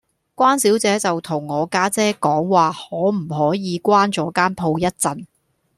[0.35, 5.25] 關小姐就同我家姐講話可唔可以關左間鋪一陣